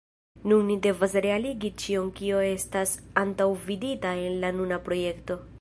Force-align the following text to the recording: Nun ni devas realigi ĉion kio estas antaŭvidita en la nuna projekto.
Nun 0.51 0.61
ni 0.69 0.77
devas 0.85 1.13
realigi 1.25 1.71
ĉion 1.83 2.09
kio 2.21 2.41
estas 2.47 2.97
antaŭvidita 3.25 4.19
en 4.27 4.43
la 4.47 4.55
nuna 4.61 4.85
projekto. 4.91 5.43